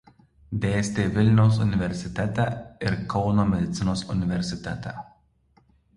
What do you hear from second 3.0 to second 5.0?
Kauno medicinos universitete.